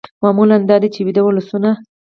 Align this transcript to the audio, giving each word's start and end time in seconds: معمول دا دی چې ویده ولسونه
معمول 0.23 0.49
دا 0.69 0.75
دی 0.81 0.89
چې 0.95 0.99
ویده 1.05 1.21
ولسونه 1.23 1.71